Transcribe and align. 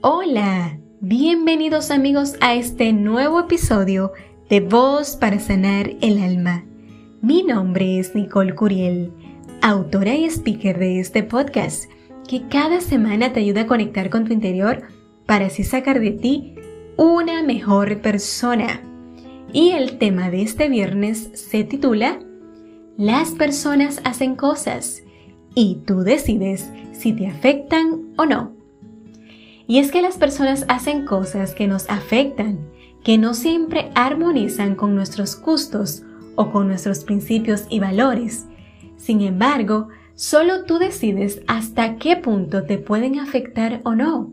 Hola, 0.00 0.78
bienvenidos 1.00 1.90
amigos 1.90 2.36
a 2.40 2.54
este 2.54 2.92
nuevo 2.92 3.40
episodio 3.40 4.12
de 4.48 4.60
Voz 4.60 5.16
para 5.16 5.40
Sanar 5.40 5.90
el 6.00 6.22
Alma. 6.22 6.64
Mi 7.20 7.42
nombre 7.42 7.98
es 7.98 8.14
Nicole 8.14 8.54
Curiel, 8.54 9.12
autora 9.60 10.14
y 10.14 10.26
speaker 10.26 10.78
de 10.78 11.00
este 11.00 11.24
podcast, 11.24 11.90
que 12.28 12.46
cada 12.46 12.80
semana 12.80 13.32
te 13.32 13.40
ayuda 13.40 13.62
a 13.62 13.66
conectar 13.66 14.08
con 14.08 14.24
tu 14.24 14.32
interior 14.32 14.82
para 15.26 15.46
así 15.46 15.64
sacar 15.64 15.98
de 15.98 16.12
ti 16.12 16.54
una 16.96 17.42
mejor 17.42 18.00
persona. 18.00 18.80
Y 19.52 19.70
el 19.70 19.98
tema 19.98 20.30
de 20.30 20.42
este 20.42 20.68
viernes 20.68 21.28
se 21.34 21.64
titula 21.64 22.20
Las 22.96 23.32
personas 23.32 24.00
hacen 24.04 24.36
cosas 24.36 25.02
y 25.56 25.82
tú 25.84 26.02
decides 26.02 26.70
si 26.92 27.12
te 27.12 27.26
afectan 27.26 28.12
o 28.16 28.26
no. 28.26 28.57
Y 29.68 29.78
es 29.78 29.92
que 29.92 30.00
las 30.00 30.16
personas 30.16 30.64
hacen 30.68 31.04
cosas 31.04 31.54
que 31.54 31.68
nos 31.68 31.90
afectan, 31.90 32.58
que 33.04 33.18
no 33.18 33.34
siempre 33.34 33.90
armonizan 33.94 34.74
con 34.74 34.94
nuestros 34.94 35.38
gustos 35.38 36.04
o 36.36 36.50
con 36.50 36.68
nuestros 36.68 37.04
principios 37.04 37.66
y 37.68 37.78
valores. 37.78 38.46
Sin 38.96 39.20
embargo, 39.20 39.88
solo 40.14 40.64
tú 40.64 40.78
decides 40.78 41.42
hasta 41.48 41.96
qué 41.96 42.16
punto 42.16 42.64
te 42.64 42.78
pueden 42.78 43.20
afectar 43.20 43.82
o 43.84 43.94
no. 43.94 44.32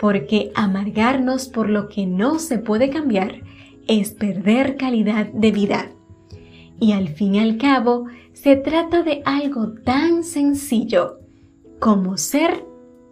Porque 0.00 0.52
amargarnos 0.54 1.48
por 1.48 1.68
lo 1.68 1.88
que 1.88 2.06
no 2.06 2.38
se 2.38 2.58
puede 2.58 2.90
cambiar 2.90 3.42
es 3.88 4.12
perder 4.12 4.76
calidad 4.76 5.26
de 5.32 5.50
vida. 5.50 5.90
Y 6.78 6.92
al 6.92 7.08
fin 7.08 7.34
y 7.34 7.40
al 7.40 7.58
cabo, 7.58 8.06
se 8.32 8.54
trata 8.54 9.02
de 9.02 9.20
algo 9.24 9.72
tan 9.84 10.22
sencillo 10.22 11.18
como 11.80 12.16
ser 12.16 12.64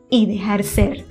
y 0.09 0.27
dejar 0.27 0.63
ser 0.63 1.05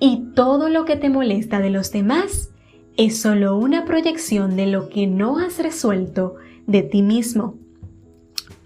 y 0.00 0.32
todo 0.34 0.70
lo 0.70 0.86
que 0.86 0.96
te 0.96 1.10
molesta 1.10 1.60
de 1.60 1.70
los 1.70 1.92
demás 1.92 2.50
es 2.96 3.20
solo 3.20 3.56
una 3.56 3.84
proyección 3.84 4.56
de 4.56 4.66
lo 4.66 4.88
que 4.88 5.06
no 5.06 5.38
has 5.38 5.58
resuelto 5.58 6.36
de 6.66 6.82
ti 6.82 7.02
mismo. 7.02 7.54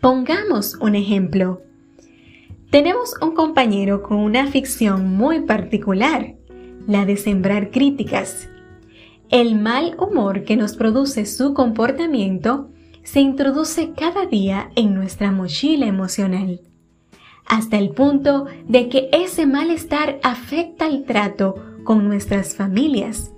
Pongamos 0.00 0.76
un 0.76 0.94
ejemplo. 0.94 1.62
Tenemos 2.70 3.14
un 3.20 3.34
compañero 3.34 4.02
con 4.02 4.18
una 4.18 4.46
ficción 4.46 5.16
muy 5.16 5.40
particular, 5.40 6.36
la 6.86 7.04
de 7.04 7.16
sembrar 7.16 7.70
críticas. 7.70 8.48
El 9.30 9.56
mal 9.56 9.96
humor 9.98 10.44
que 10.44 10.56
nos 10.56 10.76
produce 10.76 11.26
su 11.26 11.54
comportamiento 11.54 12.70
se 13.02 13.20
introduce 13.20 13.92
cada 13.92 14.26
día 14.26 14.70
en 14.76 14.94
nuestra 14.94 15.32
mochila 15.32 15.86
emocional 15.86 16.60
hasta 17.46 17.78
el 17.78 17.90
punto 17.90 18.46
de 18.68 18.88
que 18.88 19.08
ese 19.12 19.46
malestar 19.46 20.18
afecta 20.22 20.86
el 20.86 21.04
trato 21.04 21.56
con 21.84 22.08
nuestras 22.08 22.56
familias. 22.56 23.32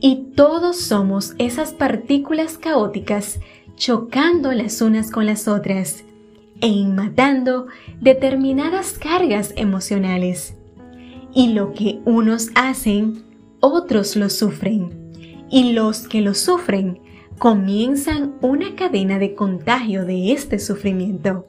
Y 0.00 0.32
todos 0.36 0.78
somos 0.78 1.34
esas 1.38 1.72
partículas 1.72 2.58
caóticas 2.58 3.40
chocando 3.76 4.52
las 4.52 4.80
unas 4.80 5.10
con 5.10 5.26
las 5.26 5.48
otras 5.48 6.04
e 6.60 6.86
matando 6.86 7.66
determinadas 8.00 8.98
cargas 8.98 9.52
emocionales. 9.56 10.54
Y 11.34 11.52
lo 11.52 11.72
que 11.72 12.00
unos 12.04 12.50
hacen, 12.54 13.22
otros 13.60 14.16
lo 14.16 14.30
sufren. 14.30 15.12
Y 15.50 15.72
los 15.72 16.08
que 16.08 16.20
lo 16.20 16.34
sufren 16.34 17.00
comienzan 17.38 18.34
una 18.40 18.74
cadena 18.74 19.18
de 19.18 19.34
contagio 19.34 20.04
de 20.04 20.32
este 20.32 20.58
sufrimiento. 20.58 21.46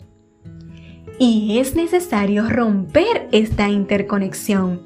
Y 1.19 1.57
es 1.57 1.75
necesario 1.75 2.47
romper 2.47 3.27
esta 3.31 3.69
interconexión 3.69 4.81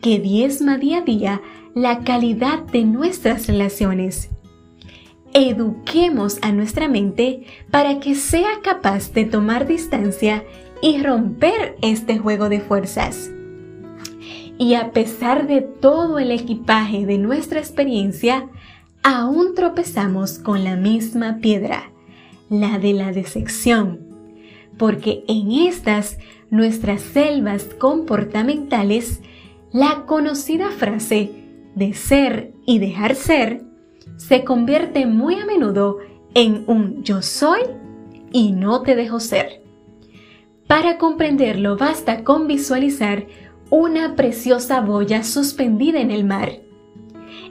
que 0.00 0.20
diezma 0.20 0.78
día 0.78 0.98
a 0.98 1.00
día 1.02 1.42
la 1.74 2.00
calidad 2.00 2.60
de 2.64 2.84
nuestras 2.84 3.48
relaciones. 3.48 4.30
Eduquemos 5.32 6.38
a 6.42 6.52
nuestra 6.52 6.86
mente 6.86 7.44
para 7.72 7.98
que 7.98 8.14
sea 8.14 8.60
capaz 8.62 9.12
de 9.12 9.24
tomar 9.24 9.66
distancia 9.66 10.44
y 10.80 11.02
romper 11.02 11.76
este 11.82 12.18
juego 12.18 12.48
de 12.48 12.60
fuerzas. 12.60 13.32
Y 14.58 14.74
a 14.74 14.92
pesar 14.92 15.48
de 15.48 15.62
todo 15.62 16.20
el 16.20 16.30
equipaje 16.30 17.04
de 17.04 17.18
nuestra 17.18 17.58
experiencia, 17.58 18.48
aún 19.02 19.56
tropezamos 19.56 20.38
con 20.38 20.62
la 20.62 20.76
misma 20.76 21.38
piedra, 21.38 21.90
la 22.48 22.78
de 22.78 22.92
la 22.92 23.10
decepción 23.10 24.03
porque 24.78 25.24
en 25.28 25.52
estas 25.52 26.18
nuestras 26.50 27.00
selvas 27.00 27.64
comportamentales, 27.78 29.20
la 29.72 30.04
conocida 30.06 30.70
frase 30.70 31.32
de 31.74 31.94
ser 31.94 32.52
y 32.66 32.78
dejar 32.78 33.14
ser 33.14 33.62
se 34.16 34.44
convierte 34.44 35.06
muy 35.06 35.34
a 35.36 35.46
menudo 35.46 35.98
en 36.34 36.64
un 36.66 37.02
yo 37.02 37.22
soy 37.22 37.60
y 38.32 38.52
no 38.52 38.82
te 38.82 38.94
dejo 38.94 39.20
ser. 39.20 39.62
Para 40.66 40.98
comprenderlo 40.98 41.76
basta 41.76 42.24
con 42.24 42.46
visualizar 42.46 43.26
una 43.70 44.14
preciosa 44.14 44.80
boya 44.80 45.24
suspendida 45.24 46.00
en 46.00 46.10
el 46.10 46.24
mar. 46.24 46.60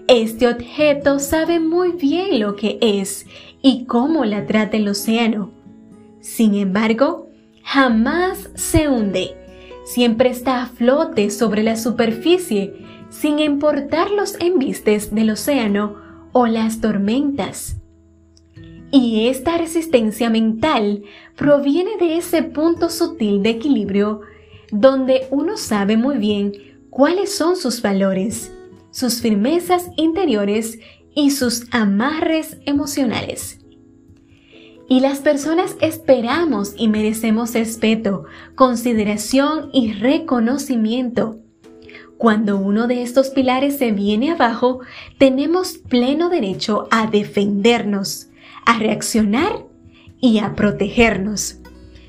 Este 0.07 0.47
objeto 0.47 1.19
sabe 1.19 1.59
muy 1.59 1.91
bien 1.91 2.39
lo 2.39 2.55
que 2.55 2.77
es 2.81 3.25
y 3.61 3.85
cómo 3.85 4.25
la 4.25 4.45
trata 4.45 4.77
el 4.77 4.87
océano 4.87 5.62
sin 6.23 6.55
embargo, 6.55 7.29
jamás 7.63 8.49
se 8.55 8.87
hunde, 8.87 9.35
siempre 9.83 10.29
está 10.29 10.63
a 10.63 10.67
flote 10.67 11.29
sobre 11.29 11.63
la 11.63 11.75
superficie, 11.75 12.73
sin 13.09 13.39
importar 13.39 14.09
los 14.09 14.39
embistes 14.39 15.13
del 15.13 15.31
océano 15.31 15.97
o 16.31 16.47
las 16.47 16.79
tormentas. 16.79 17.75
Y 18.89 19.27
esta 19.27 19.57
resistencia 19.57 20.29
mental 20.29 21.03
proviene 21.35 21.97
de 21.99 22.15
ese 22.15 22.41
punto 22.41 22.89
sutil 22.89 23.43
de 23.43 23.49
equilibrio 23.49 24.21
donde 24.71 25.27
uno 25.29 25.57
sabe 25.57 25.97
muy 25.97 26.19
bien 26.19 26.53
cuáles 26.89 27.35
son 27.35 27.57
sus 27.57 27.81
valores, 27.81 28.53
sus 28.91 29.19
firmezas 29.19 29.89
interiores 29.97 30.79
y 31.13 31.31
sus 31.31 31.67
amarres 31.71 32.59
emocionales. 32.65 33.62
Y 34.87 34.99
las 34.99 35.19
personas 35.19 35.75
esperamos 35.81 36.73
y 36.77 36.87
merecemos 36.87 37.53
respeto, 37.53 38.25
consideración 38.55 39.69
y 39.71 39.93
reconocimiento. 39.93 41.39
Cuando 42.17 42.57
uno 42.57 42.87
de 42.87 43.01
estos 43.01 43.29
pilares 43.29 43.77
se 43.77 43.91
viene 43.91 44.31
abajo, 44.31 44.79
tenemos 45.17 45.77
pleno 45.77 46.29
derecho 46.29 46.87
a 46.91 47.07
defendernos, 47.07 48.27
a 48.65 48.77
reaccionar 48.77 49.65
y 50.21 50.39
a 50.39 50.55
protegernos. 50.55 51.57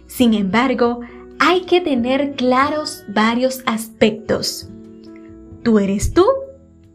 Sin 0.07 0.34
embargo, 0.34 1.01
hay 1.39 1.63
que 1.63 1.81
tener 1.81 2.34
claros 2.37 3.05
varios 3.09 3.63
aspectos. 3.67 4.69
Tú 5.63 5.79
eres 5.79 6.13
tú 6.13 6.27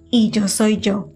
y 0.09 0.29
yo 0.29 0.47
soy 0.47 0.77
yo. 0.77 1.09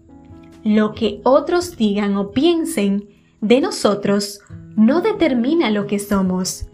Lo 0.62 0.92
que 0.92 1.20
otros 1.24 1.76
digan 1.76 2.16
o 2.16 2.32
piensen 2.32 3.08
de 3.44 3.60
nosotros 3.60 4.40
no 4.74 5.02
determina 5.02 5.70
lo 5.70 5.86
que 5.86 5.98
somos. 5.98 6.66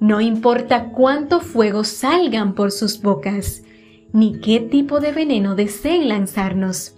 No 0.00 0.20
importa 0.20 0.90
cuánto 0.90 1.40
fuego 1.40 1.84
salgan 1.84 2.54
por 2.54 2.72
sus 2.72 3.00
bocas, 3.00 3.62
ni 4.12 4.40
qué 4.40 4.58
tipo 4.58 4.98
de 4.98 5.12
veneno 5.12 5.54
deseen 5.54 6.08
lanzarnos. 6.08 6.96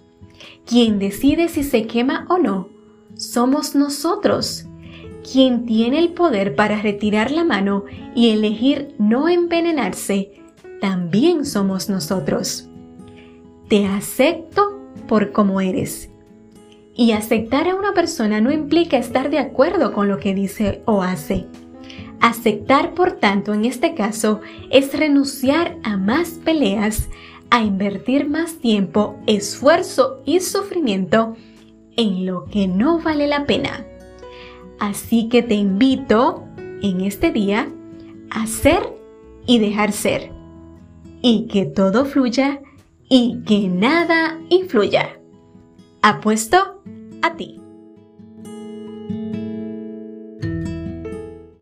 Quien 0.65 0.97
decide 0.97 1.49
si 1.49 1.63
se 1.63 1.85
quema 1.85 2.25
o 2.29 2.39
no, 2.39 2.69
somos 3.15 3.75
nosotros. 3.75 4.65
Quien 5.31 5.67
tiene 5.67 5.99
el 5.99 6.13
poder 6.13 6.55
para 6.55 6.81
retirar 6.81 7.29
la 7.29 7.43
mano 7.43 7.85
y 8.15 8.29
elegir 8.29 8.95
no 8.97 9.29
envenenarse, 9.29 10.31
también 10.79 11.45
somos 11.45 11.89
nosotros. 11.89 12.67
Te 13.69 13.85
acepto 13.85 14.79
por 15.07 15.31
como 15.31 15.61
eres 15.61 16.10
y 16.95 17.13
aceptar 17.13 17.67
a 17.67 17.75
una 17.75 17.93
persona 17.93 18.41
no 18.41 18.51
implica 18.51 18.97
estar 18.97 19.29
de 19.29 19.39
acuerdo 19.39 19.93
con 19.93 20.07
lo 20.07 20.19
que 20.19 20.33
dice 20.33 20.81
o 20.85 21.01
hace. 21.01 21.45
Aceptar, 22.19 22.93
por 22.93 23.13
tanto, 23.13 23.53
en 23.53 23.65
este 23.65 23.95
caso, 23.95 24.41
es 24.69 24.97
renunciar 24.97 25.77
a 25.83 25.97
más 25.97 26.39
peleas, 26.43 27.09
a 27.49 27.63
invertir 27.63 28.29
más 28.29 28.55
tiempo, 28.55 29.17
esfuerzo 29.25 30.21
y 30.25 30.39
sufrimiento 30.39 31.35
en 31.97 32.25
lo 32.25 32.45
que 32.45 32.67
no 32.67 32.99
vale 32.99 33.27
la 33.27 33.45
pena. 33.45 33.85
Así 34.79 35.29
que 35.29 35.43
te 35.43 35.55
invito 35.55 36.43
en 36.81 37.01
este 37.01 37.31
día 37.31 37.69
a 38.29 38.47
ser 38.47 38.81
y 39.45 39.59
dejar 39.59 39.91
ser. 39.91 40.31
Y 41.21 41.47
que 41.47 41.65
todo 41.65 42.05
fluya 42.05 42.61
y 43.09 43.41
que 43.45 43.67
nada 43.67 44.39
influya. 44.49 45.20
Apuesto 46.03 46.81
a 47.21 47.35
ti. 47.37 47.60